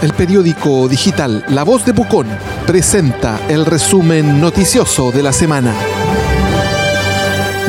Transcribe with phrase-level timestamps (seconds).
[0.00, 2.28] El periódico digital La Voz de Pucón
[2.68, 5.74] presenta el resumen noticioso de la semana.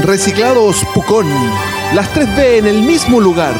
[0.04, 1.28] Reciclados Pucón.
[1.96, 3.56] Las 3B en el mismo lugar.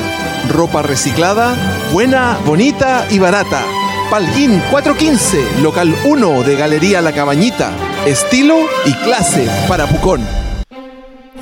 [0.54, 1.56] Ropa reciclada,
[1.92, 3.64] buena, bonita y barata.
[4.12, 7.72] Palguín 415, local 1 de Galería La Cabañita.
[8.06, 10.22] Estilo y clase para Pucón.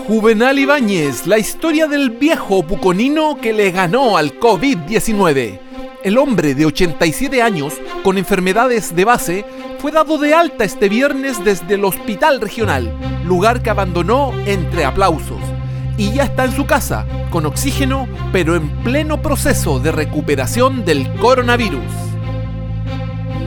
[0.08, 5.67] Juvenal Ibáñez, la historia del viejo puconino que le ganó al COVID-19.
[6.04, 9.46] El hombre de 87 años, con enfermedades de base,
[9.80, 12.94] fue dado de alta este viernes desde el hospital regional,
[13.26, 15.42] lugar que abandonó entre aplausos.
[15.98, 21.12] Y ya está en su casa, con oxígeno, pero en pleno proceso de recuperación del
[21.16, 21.92] coronavirus.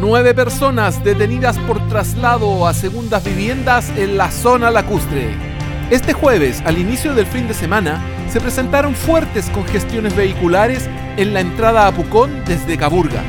[0.00, 5.49] Nueve personas detenidas por traslado a segundas viviendas en la zona lacustre.
[5.90, 8.00] Este jueves, al inicio del fin de semana,
[8.30, 13.24] se presentaron fuertes congestiones vehiculares en la entrada a Pucón desde Caburga,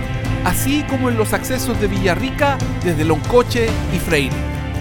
[0.45, 4.35] así como en los accesos de Villarrica desde Loncoche y Freire.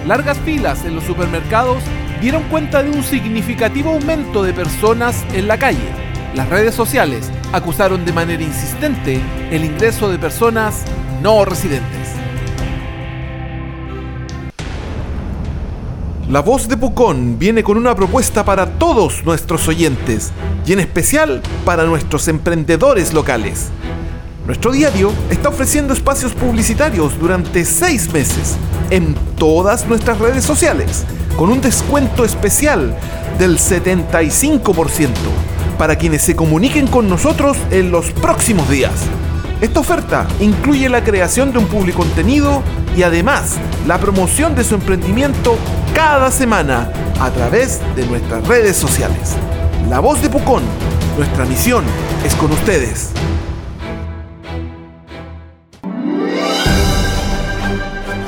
[0.07, 1.83] Largas filas en los supermercados
[2.21, 5.89] dieron cuenta de un significativo aumento de personas en la calle.
[6.35, 10.85] Las redes sociales acusaron de manera insistente el ingreso de personas
[11.23, 12.20] no residentes.
[16.31, 20.31] La voz de Pucón viene con una propuesta para todos nuestros oyentes
[20.65, 23.71] y en especial para nuestros emprendedores locales.
[24.47, 28.55] Nuestro diario está ofreciendo espacios publicitarios durante seis meses
[28.91, 31.05] en todas nuestras redes sociales
[31.37, 32.97] con un descuento especial
[33.41, 35.09] del 75%
[35.79, 38.93] para quienes se comuniquen con nosotros en los próximos días.
[39.61, 42.63] Esta oferta incluye la creación de un public contenido
[42.97, 45.59] y además la promoción de su emprendimiento
[45.95, 49.37] cada semana a través de nuestras redes sociales.
[49.91, 50.63] La voz de Pucón,
[51.19, 51.85] nuestra misión
[52.25, 53.11] es con ustedes.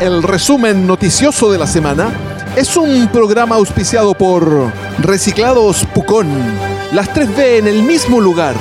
[0.01, 2.11] El resumen noticioso de la semana
[2.56, 6.29] es un programa auspiciado por Reciclados Pucón.
[6.93, 8.55] Las 3B en el mismo lugar.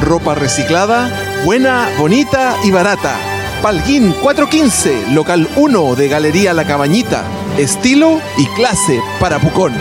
[0.00, 1.10] Ropa reciclada,
[1.44, 3.16] buena, bonita y barata.
[3.62, 7.24] Palguín 415, local 1 de Galería La Cabañita.
[7.58, 9.72] Estilo y clase para Pucón.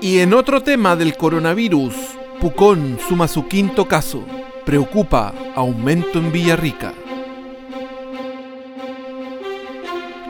[0.00, 1.94] Y en otro tema del coronavirus,
[2.40, 4.24] Pucón suma su quinto caso.
[4.64, 6.92] Preocupa aumento en Villarrica.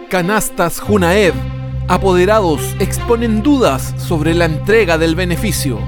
[0.08, 1.34] Canastas Junaed,
[1.88, 5.78] apoderados exponen dudas sobre la entrega del beneficio.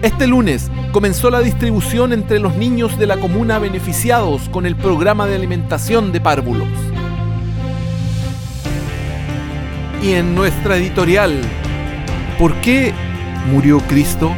[0.00, 5.26] Este lunes comenzó la distribución entre los niños de la comuna beneficiados con el programa
[5.26, 6.68] de alimentación de párvulos.
[10.00, 11.40] Y en nuestra editorial,
[12.38, 12.94] ¿por qué
[13.50, 14.36] murió Cristo?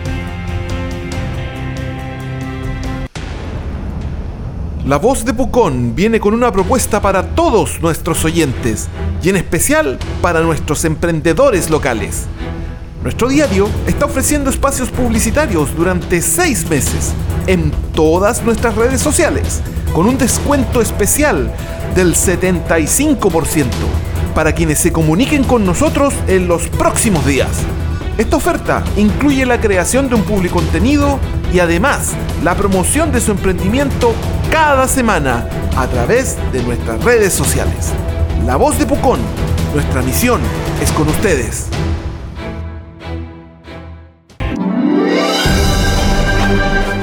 [4.87, 8.89] La voz de Pucón viene con una propuesta para todos nuestros oyentes
[9.23, 12.29] y en especial para nuestros emprendedores locales.
[13.03, 17.13] Nuestro diario está ofreciendo espacios publicitarios durante seis meses
[17.47, 19.63] en todas nuestras redes sociales
[19.95, 21.51] con un descuento especial
[21.95, 23.67] del 75%
[24.35, 27.49] para quienes se comuniquen con nosotros en los próximos días.
[28.19, 31.19] Esta oferta incluye la creación de un public contenido
[31.55, 32.13] y además
[32.45, 34.13] la promoción de su emprendimiento
[34.53, 37.93] cada semana a través de nuestras redes sociales.
[38.45, 39.21] La voz de Pucón,
[39.75, 40.43] nuestra misión
[40.83, 41.69] es con ustedes.